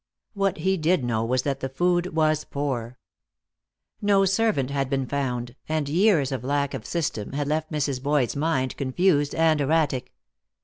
What 0.33 0.57
he 0.57 0.77
did 0.77 1.03
know 1.03 1.23
was 1.23 1.43
that 1.43 1.59
the 1.59 1.69
food 1.69 2.07
was 2.15 2.43
poor. 2.43 2.97
No 4.01 4.25
servant 4.25 4.71
had 4.71 4.89
been 4.89 5.05
found, 5.05 5.55
and 5.69 5.87
years 5.87 6.31
of 6.31 6.43
lack 6.43 6.73
of 6.73 6.87
system 6.87 7.33
had 7.33 7.47
left 7.47 7.71
Mrs. 7.71 8.01
Boyd's 8.01 8.35
mind 8.35 8.77
confused 8.77 9.35
and 9.35 9.61
erratic. 9.61 10.11